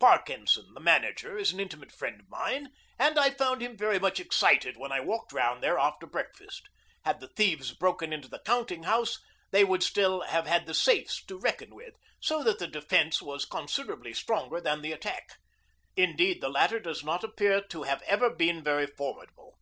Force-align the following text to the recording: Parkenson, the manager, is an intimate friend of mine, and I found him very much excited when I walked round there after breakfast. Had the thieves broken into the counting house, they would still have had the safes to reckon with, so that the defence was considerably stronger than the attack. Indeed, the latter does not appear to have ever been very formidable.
Parkenson, 0.00 0.72
the 0.72 0.80
manager, 0.80 1.36
is 1.36 1.52
an 1.52 1.60
intimate 1.60 1.92
friend 1.92 2.18
of 2.20 2.30
mine, 2.30 2.72
and 2.98 3.18
I 3.18 3.28
found 3.30 3.60
him 3.60 3.76
very 3.76 3.98
much 3.98 4.18
excited 4.18 4.78
when 4.78 4.90
I 4.90 5.00
walked 5.00 5.34
round 5.34 5.62
there 5.62 5.76
after 5.78 6.06
breakfast. 6.06 6.70
Had 7.04 7.20
the 7.20 7.28
thieves 7.28 7.72
broken 7.72 8.10
into 8.10 8.26
the 8.26 8.38
counting 8.46 8.84
house, 8.84 9.18
they 9.50 9.64
would 9.64 9.82
still 9.82 10.22
have 10.22 10.46
had 10.46 10.64
the 10.64 10.72
safes 10.72 11.22
to 11.26 11.36
reckon 11.38 11.74
with, 11.74 11.92
so 12.20 12.42
that 12.42 12.58
the 12.58 12.66
defence 12.66 13.20
was 13.20 13.44
considerably 13.44 14.14
stronger 14.14 14.62
than 14.62 14.80
the 14.80 14.92
attack. 14.92 15.36
Indeed, 15.94 16.40
the 16.40 16.48
latter 16.48 16.80
does 16.80 17.04
not 17.04 17.22
appear 17.22 17.60
to 17.60 17.82
have 17.82 18.00
ever 18.04 18.30
been 18.30 18.64
very 18.64 18.86
formidable. 18.86 19.58